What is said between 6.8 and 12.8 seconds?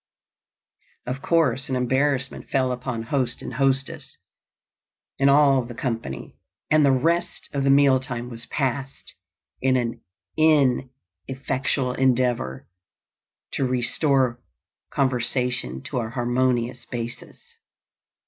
the rest of the meal time was passed in an ineffectual endeavor